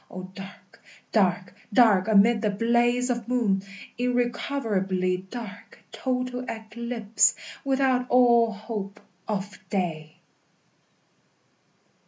[0.09, 0.81] O dark,
[1.11, 3.61] dark, dark, amid the blaze of moon,
[3.99, 10.17] Irrecoverably dark, total eclipse, Without all hope of day!